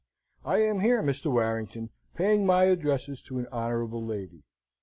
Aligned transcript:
I 0.45 0.57
am 0.63 0.79
here, 0.79 1.03
Mr. 1.03 1.31
Warrington, 1.31 1.91
paying 2.15 2.43
my 2.43 2.63
addresses 2.63 3.21
to 3.21 3.37
an 3.37 3.45
honourable 3.51 4.03
lady. 4.03 4.41